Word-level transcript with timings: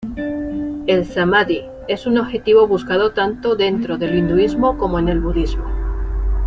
El 0.87 1.05
"samadhi" 1.05 1.61
es 1.87 2.07
un 2.07 2.17
objetivo 2.17 2.67
buscado 2.67 3.11
tanto 3.11 3.55
dentro 3.55 3.99
del 3.99 4.15
hinduismo 4.17 4.75
como 4.75 4.97
en 4.97 5.09
el 5.09 5.19
budismo. 5.19 5.65